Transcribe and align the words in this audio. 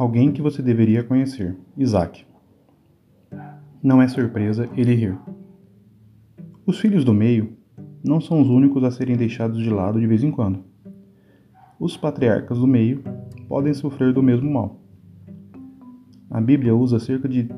alguém 0.00 0.32
que 0.32 0.40
você 0.40 0.62
deveria 0.62 1.04
conhecer, 1.04 1.54
Isaac. 1.76 2.24
Não 3.82 4.00
é 4.00 4.08
surpresa 4.08 4.66
ele 4.74 4.94
rir. 4.94 5.18
Os 6.64 6.80
filhos 6.80 7.04
do 7.04 7.12
meio 7.12 7.52
não 8.02 8.18
são 8.18 8.40
os 8.40 8.48
únicos 8.48 8.82
a 8.82 8.90
serem 8.90 9.14
deixados 9.14 9.58
de 9.58 9.68
lado 9.68 10.00
de 10.00 10.06
vez 10.06 10.24
em 10.24 10.30
quando. 10.30 10.64
Os 11.78 11.98
patriarcas 11.98 12.58
do 12.58 12.66
meio 12.66 13.04
podem 13.46 13.74
sofrer 13.74 14.10
do 14.14 14.22
mesmo 14.22 14.50
mal. 14.50 14.80
A 16.30 16.40
Bíblia 16.40 16.74
usa 16.74 16.98
cerca 16.98 17.28
de 17.28 17.50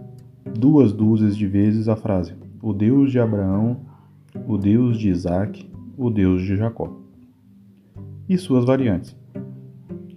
duas 0.59 0.93
dúzias 0.93 1.37
de 1.37 1.47
vezes 1.47 1.89
a 1.89 1.95
frase: 1.95 2.35
o 2.61 2.73
Deus 2.73 3.13
de 3.13 3.21
Abraão, 3.21 3.83
o 4.49 4.59
Deus 4.59 4.99
de 4.99 5.11
Isaac, 5.11 5.71
o 5.97 6.11
Deus 6.11 6.43
de 6.43 6.57
Jacó. 6.57 6.93
E 8.29 8.37
suas 8.37 8.65
variantes. 8.65 9.17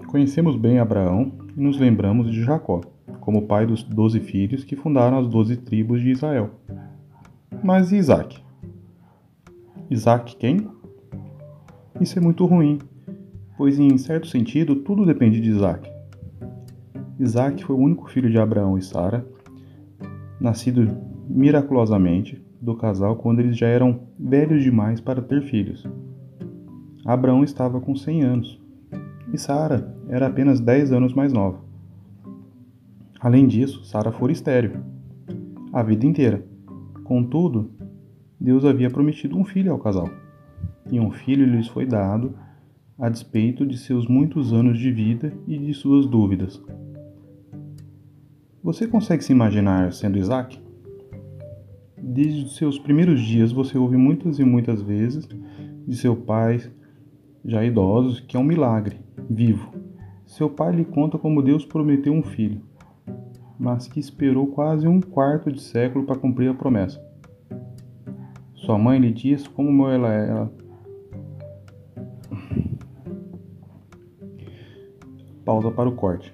Conhecemos 0.07 0.55
bem 0.55 0.79
Abraão 0.79 1.44
nos 1.55 1.79
lembramos 1.79 2.29
de 2.29 2.43
Jacó, 2.43 2.81
como 3.21 3.47
pai 3.47 3.65
dos 3.65 3.81
doze 3.81 4.19
filhos 4.19 4.63
que 4.63 4.75
fundaram 4.75 5.17
as 5.17 5.27
doze 5.27 5.55
tribos 5.55 6.01
de 6.01 6.11
Israel. 6.11 6.51
Mas 7.63 7.91
e 7.91 7.97
Isaac? 7.97 8.43
Isaac 9.89 10.35
quem? 10.35 10.67
Isso 12.01 12.19
é 12.19 12.21
muito 12.21 12.45
ruim, 12.45 12.79
pois 13.57 13.79
em 13.79 13.97
certo 13.97 14.27
sentido 14.27 14.75
tudo 14.75 15.05
depende 15.05 15.39
de 15.39 15.49
Isaac. 15.49 15.89
Isaac 17.17 17.63
foi 17.63 17.75
o 17.75 17.79
único 17.79 18.09
filho 18.09 18.29
de 18.29 18.37
Abraão 18.37 18.77
e 18.77 18.81
Sara, 18.81 19.25
nascido 20.39 20.97
miraculosamente 21.29 22.43
do 22.61 22.75
casal 22.75 23.15
quando 23.15 23.39
eles 23.39 23.57
já 23.57 23.67
eram 23.67 24.01
velhos 24.19 24.61
demais 24.61 24.99
para 24.99 25.21
ter 25.21 25.41
filhos. 25.41 25.87
Abraão 27.05 27.43
estava 27.43 27.79
com 27.79 27.95
100 27.95 28.23
anos 28.23 28.64
e 29.35 29.37
Sara 29.37 29.93
era 30.07 30.27
apenas 30.27 30.59
10 30.59 30.91
anos 30.93 31.13
mais 31.13 31.31
nova. 31.31 31.59
Além 33.19 33.45
disso, 33.45 33.85
Sara 33.85 34.11
fora 34.11 34.31
estéril 34.31 34.77
a 35.71 35.83
vida 35.83 36.05
inteira. 36.05 36.43
Contudo, 37.03 37.69
Deus 38.39 38.63
havia 38.63 38.89
prometido 38.89 39.37
um 39.37 39.43
filho 39.43 39.73
ao 39.73 39.79
casal, 39.79 40.09
e 40.89 40.99
um 40.99 41.11
filho 41.11 41.45
lhes 41.45 41.67
foi 41.67 41.85
dado 41.85 42.33
a 42.97 43.09
despeito 43.09 43.65
de 43.65 43.77
seus 43.77 44.07
muitos 44.07 44.53
anos 44.53 44.79
de 44.79 44.89
vida 44.89 45.33
e 45.45 45.57
de 45.57 45.73
suas 45.73 46.07
dúvidas. 46.07 46.63
Você 48.63 48.87
consegue 48.87 49.23
se 49.23 49.33
imaginar 49.33 49.91
sendo 49.91 50.17
Isaac? 50.17 50.57
Desde 52.01 52.45
os 52.45 52.55
seus 52.55 52.79
primeiros 52.79 53.19
dias 53.19 53.51
você 53.51 53.77
ouve 53.77 53.97
muitas 53.97 54.39
e 54.39 54.45
muitas 54.45 54.81
vezes 54.81 55.27
de 55.85 55.97
seu 55.97 56.15
pai, 56.15 56.61
já 57.43 57.63
idosos, 57.65 58.21
que 58.21 58.37
é 58.37 58.39
um 58.39 58.43
milagre, 58.43 59.04
vivo. 59.29 59.71
Seu 60.25 60.49
pai 60.49 60.75
lhe 60.75 60.85
conta 60.85 61.17
como 61.17 61.41
Deus 61.41 61.65
prometeu 61.65 62.11
um 62.13 62.23
filho, 62.23 62.61
mas 63.59 63.87
que 63.87 63.99
esperou 63.99 64.47
quase 64.47 64.87
um 64.87 64.99
quarto 64.99 65.51
de 65.51 65.61
século 65.61 66.05
para 66.05 66.17
cumprir 66.19 66.49
a 66.49 66.53
promessa. 66.53 67.03
Sua 68.53 68.77
mãe 68.77 68.99
lhe 68.99 69.11
diz 69.11 69.47
como 69.47 69.87
ela 69.87 70.13
é. 70.13 70.47
Pausa 75.45 75.69
para 75.69 75.87
o 75.87 75.95
corte. 75.95 76.33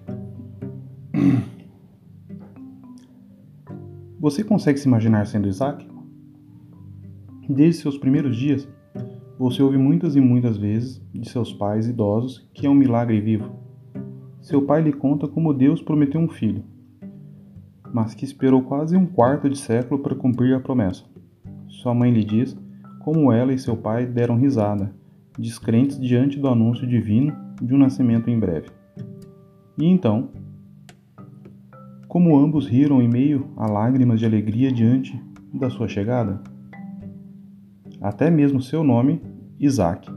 Você 4.17 4.43
consegue 4.43 4.79
se 4.79 4.87
imaginar 4.87 5.25
sendo 5.27 5.49
Isaac? 5.49 5.85
Desde 7.49 7.81
seus 7.81 7.97
primeiros 7.97 8.37
dias, 8.37 8.69
você 9.41 9.63
ouve 9.63 9.75
muitas 9.75 10.15
e 10.15 10.21
muitas 10.21 10.55
vezes 10.55 11.01
de 11.11 11.27
seus 11.27 11.51
pais 11.51 11.87
idosos 11.87 12.47
que 12.53 12.67
é 12.67 12.69
um 12.69 12.75
milagre 12.75 13.19
vivo. 13.19 13.49
Seu 14.39 14.61
pai 14.61 14.83
lhe 14.83 14.93
conta 14.93 15.27
como 15.27 15.51
Deus 15.51 15.81
prometeu 15.81 16.21
um 16.21 16.29
filho, 16.29 16.63
mas 17.91 18.13
que 18.13 18.23
esperou 18.23 18.61
quase 18.61 18.95
um 18.95 19.07
quarto 19.07 19.49
de 19.49 19.57
século 19.57 19.99
para 19.99 20.13
cumprir 20.13 20.53
a 20.53 20.59
promessa. 20.59 21.05
Sua 21.67 21.91
mãe 21.91 22.11
lhe 22.11 22.23
diz 22.23 22.55
como 22.99 23.31
ela 23.31 23.51
e 23.51 23.57
seu 23.57 23.75
pai 23.75 24.05
deram 24.05 24.37
risada, 24.37 24.93
descrentes 25.35 25.99
diante 25.99 26.37
do 26.39 26.47
anúncio 26.47 26.87
divino 26.87 27.35
de 27.59 27.73
um 27.73 27.79
nascimento 27.79 28.29
em 28.29 28.39
breve. 28.39 28.69
E 29.75 29.87
então, 29.87 30.29
como 32.07 32.37
ambos 32.37 32.67
riram 32.67 33.01
em 33.01 33.09
meio 33.09 33.49
a 33.57 33.65
lágrimas 33.65 34.19
de 34.19 34.25
alegria 34.27 34.71
diante 34.71 35.19
da 35.51 35.71
sua 35.71 35.87
chegada. 35.87 36.39
Até 38.01 38.29
mesmo 38.29 38.61
seu 38.61 38.83
nome, 38.83 39.21
Isaac, 39.59 40.09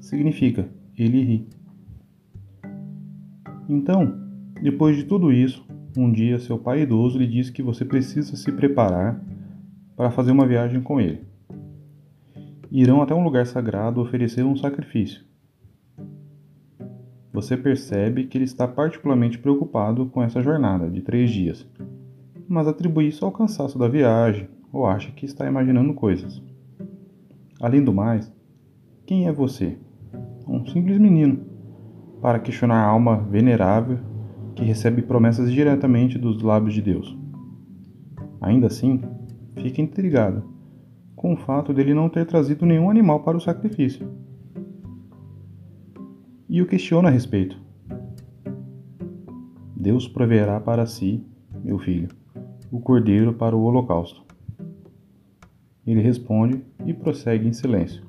significa 0.00 0.68
ele 0.96 1.22
ri. 1.22 1.48
Então, 3.68 4.18
depois 4.62 4.96
de 4.96 5.04
tudo 5.04 5.30
isso, 5.30 5.66
um 5.96 6.10
dia 6.10 6.38
seu 6.38 6.58
pai 6.58 6.82
idoso 6.82 7.18
lhe 7.18 7.26
disse 7.26 7.52
que 7.52 7.62
você 7.62 7.84
precisa 7.84 8.34
se 8.34 8.50
preparar 8.50 9.22
para 9.94 10.10
fazer 10.10 10.32
uma 10.32 10.46
viagem 10.46 10.80
com 10.80 11.00
ele. 11.00 11.20
Irão 12.70 13.02
até 13.02 13.14
um 13.14 13.22
lugar 13.22 13.46
sagrado 13.46 14.00
oferecer 14.00 14.44
um 14.44 14.56
sacrifício 14.56 15.26
você 17.36 17.54
percebe 17.54 18.24
que 18.24 18.38
ele 18.38 18.46
está 18.46 18.66
particularmente 18.66 19.38
preocupado 19.38 20.06
com 20.06 20.22
essa 20.22 20.40
jornada 20.40 20.88
de 20.88 21.02
três 21.02 21.30
dias, 21.30 21.68
mas 22.48 22.66
atribui 22.66 23.08
isso 23.08 23.26
ao 23.26 23.30
cansaço 23.30 23.78
da 23.78 23.86
viagem 23.86 24.48
ou 24.72 24.86
acha 24.86 25.12
que 25.12 25.26
está 25.26 25.46
imaginando 25.46 25.92
coisas. 25.92 26.42
Além 27.60 27.82
do 27.82 27.92
mais, 27.92 28.32
quem 29.06 29.26
é 29.26 29.32
você? 29.32 29.78
Um 30.46 30.66
simples 30.66 30.98
menino, 30.98 31.40
para 32.20 32.38
questionar 32.38 32.82
a 32.82 32.86
alma 32.86 33.16
venerável 33.16 33.98
que 34.54 34.64
recebe 34.64 35.02
promessas 35.02 35.50
diretamente 35.50 36.18
dos 36.18 36.42
lábios 36.42 36.74
de 36.74 36.82
Deus. 36.82 37.16
Ainda 38.40 38.66
assim, 38.66 39.00
fica 39.56 39.80
intrigado 39.80 40.44
com 41.14 41.32
o 41.32 41.36
fato 41.36 41.72
dele 41.72 41.94
não 41.94 42.08
ter 42.08 42.26
trazido 42.26 42.66
nenhum 42.66 42.90
animal 42.90 43.20
para 43.20 43.36
o 43.36 43.40
sacrifício 43.40 44.06
e 46.48 46.60
o 46.60 46.66
questiona 46.66 47.08
a 47.08 47.10
respeito. 47.10 47.58
Deus 49.74 50.06
proverá 50.06 50.60
para 50.60 50.84
si, 50.84 51.24
meu 51.64 51.78
filho, 51.78 52.08
o 52.70 52.80
cordeiro 52.80 53.32
para 53.32 53.56
o 53.56 53.62
holocausto. 53.62 54.25
Ele 55.86 56.00
responde 56.00 56.62
e 56.84 56.92
prossegue 56.92 57.46
em 57.46 57.52
silêncio. 57.52 58.04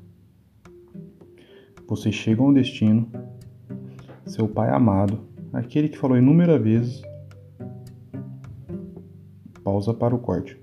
Vocês 1.87 2.15
chegam 2.15 2.47
ao 2.47 2.53
destino, 2.53 3.07
seu 4.25 4.47
pai 4.47 4.69
amado, 4.69 5.19
aquele 5.53 5.87
que 5.87 5.97
falou 5.97 6.17
inúmeras 6.17 6.61
vezes. 6.61 7.01
Pausa 9.63 9.93
para 9.93 10.15
o 10.15 10.19
corte. 10.19 10.59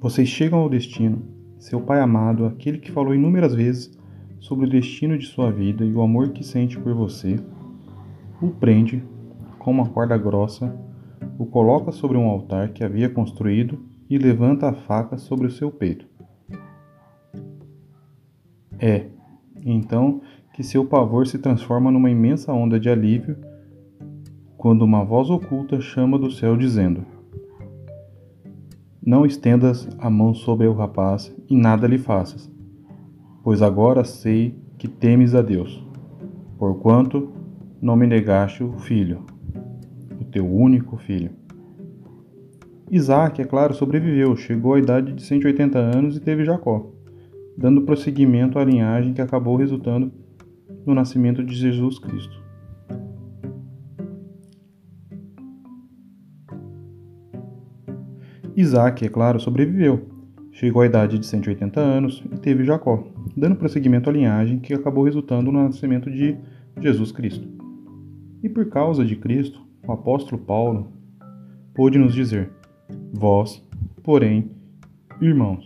Vocês 0.00 0.28
chegam 0.28 0.58
ao 0.58 0.68
destino, 0.68 1.22
seu 1.58 1.80
pai 1.80 2.00
amado, 2.00 2.44
aquele 2.44 2.78
que 2.78 2.92
falou 2.92 3.14
inúmeras 3.14 3.54
vezes 3.54 3.96
sobre 4.38 4.66
o 4.66 4.70
destino 4.70 5.18
de 5.18 5.26
sua 5.26 5.50
vida 5.50 5.84
e 5.84 5.92
o 5.92 6.02
amor 6.02 6.30
que 6.30 6.44
sente 6.44 6.78
por 6.78 6.94
você, 6.94 7.40
o 8.40 8.50
prende 8.50 9.02
com 9.58 9.70
uma 9.70 9.88
corda 9.88 10.16
grossa, 10.16 10.78
o 11.38 11.46
coloca 11.46 11.92
sobre 11.92 12.16
um 12.16 12.26
altar 12.26 12.70
que 12.70 12.84
havia 12.84 13.08
construído 13.08 13.78
e 14.08 14.18
levanta 14.18 14.68
a 14.68 14.72
faca 14.72 15.18
sobre 15.18 15.46
o 15.46 15.50
seu 15.50 15.70
peito. 15.70 16.06
É, 18.78 19.06
então, 19.64 20.20
que 20.54 20.62
seu 20.62 20.84
pavor 20.84 21.26
se 21.26 21.38
transforma 21.38 21.90
numa 21.90 22.10
imensa 22.10 22.52
onda 22.52 22.78
de 22.78 22.88
alívio 22.88 23.36
quando 24.56 24.82
uma 24.82 25.04
voz 25.04 25.30
oculta 25.30 25.80
chama 25.80 26.18
do 26.18 26.30
céu 26.30 26.56
dizendo: 26.56 27.04
não 29.06 29.24
estendas 29.24 29.88
a 29.98 30.10
mão 30.10 30.34
sobre 30.34 30.66
o 30.66 30.72
rapaz 30.72 31.32
e 31.48 31.56
nada 31.56 31.86
lhe 31.86 31.98
faças, 31.98 32.50
pois 33.42 33.62
agora 33.62 34.02
sei 34.02 34.58
que 34.76 34.88
temes 34.88 35.34
a 35.34 35.42
Deus, 35.42 35.84
porquanto 36.58 37.30
não 37.80 37.94
me 37.94 38.06
negaste 38.06 38.64
o 38.64 38.72
filho, 38.78 39.24
o 40.20 40.24
teu 40.24 40.46
único 40.46 40.96
filho. 40.96 41.30
Isaac, 42.90 43.42
é 43.42 43.44
claro, 43.44 43.74
sobreviveu, 43.74 44.36
chegou 44.36 44.74
à 44.74 44.78
idade 44.78 45.12
de 45.12 45.22
180 45.22 45.78
anos 45.78 46.16
e 46.16 46.20
teve 46.20 46.44
Jacó, 46.44 46.92
dando 47.58 47.82
prosseguimento 47.82 48.58
à 48.58 48.64
linhagem 48.64 49.12
que 49.12 49.20
acabou 49.20 49.56
resultando 49.56 50.12
no 50.84 50.94
nascimento 50.94 51.42
de 51.42 51.54
Jesus 51.54 51.98
Cristo. 51.98 52.46
Isaac, 58.56 59.04
é 59.04 59.08
claro, 59.08 59.38
sobreviveu. 59.38 60.08
Chegou 60.50 60.80
à 60.80 60.86
idade 60.86 61.18
de 61.18 61.26
180 61.26 61.78
anos 61.78 62.24
e 62.32 62.38
teve 62.38 62.64
Jacó, 62.64 63.06
dando 63.36 63.56
prosseguimento 63.56 64.08
à 64.08 64.12
linhagem 64.12 64.58
que 64.58 64.72
acabou 64.72 65.04
resultando 65.04 65.52
no 65.52 65.62
nascimento 65.64 66.10
de 66.10 66.38
Jesus 66.80 67.12
Cristo. 67.12 67.46
E 68.42 68.48
por 68.48 68.66
causa 68.70 69.04
de 69.04 69.16
Cristo, 69.16 69.65
o 69.86 69.92
apóstolo 69.92 70.40
Paulo 70.40 70.92
pôde 71.74 71.98
nos 71.98 72.14
dizer: 72.14 72.50
Vós, 73.12 73.62
porém, 74.02 74.50
irmãos, 75.20 75.64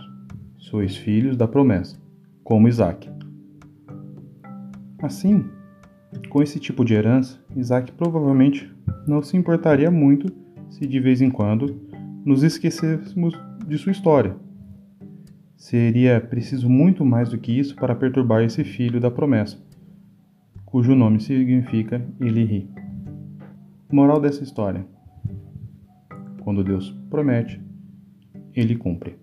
sois 0.59 0.97
filhos 0.97 1.37
da 1.37 1.49
promessa, 1.49 1.99
como 2.45 2.69
Isaac. 2.69 3.09
Assim, 5.03 5.45
Com 6.29 6.43
esse 6.43 6.59
tipo 6.59 6.85
de 6.85 6.95
herança, 6.95 7.39
Isaac 7.57 7.93
provavelmente 7.93 8.71
não 9.07 9.23
se 9.23 9.37
importaria 9.37 9.91
muito 9.91 10.33
se 10.69 10.87
de 10.87 11.01
vez 11.01 11.21
em 11.21 11.31
quando 11.31 11.81
nos 12.25 12.43
esquecêssemos 12.43 13.35
de 13.67 13.79
sua 13.79 13.93
história. 13.93 14.37
Seria 15.57 16.21
preciso 16.21 16.69
muito 16.69 17.05
mais 17.05 17.29
do 17.31 17.39
que 17.39 17.57
isso 17.57 17.77
para 17.77 17.95
perturbar 17.95 18.43
esse 18.43 18.65
filho 18.65 19.01
da 19.01 19.11
promessa, 19.11 19.59
cujo 20.65 20.95
nome 20.95 21.21
significa 21.21 22.05
ele 22.21 22.45
ri. 22.45 22.80
Moral 23.93 24.21
dessa 24.21 24.43
história: 24.43 24.87
quando 26.45 26.65
Deus 26.65 26.91
promete, 27.11 27.61
ele 28.55 28.77
cumpre. 28.77 29.20